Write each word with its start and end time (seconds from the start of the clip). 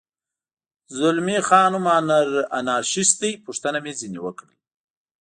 زلمی 0.97 1.37
خان 1.47 1.71
هم 1.77 1.85
انارشیست 2.57 3.15
دی، 3.21 3.31
پوښتنه 3.45 3.77
مې 3.83 3.93
ځنې 3.99 4.19
وکړل. 4.23 4.55